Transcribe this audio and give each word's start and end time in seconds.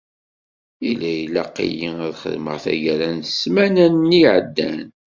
Yella 0.85 1.09
ilaq-iyi 1.23 1.89
ad 2.07 2.13
xedmeɣ 2.21 2.55
tagara 2.63 3.07
n 3.11 3.19
ssmana-nni 3.29 4.19
iεeddan. 4.21 4.81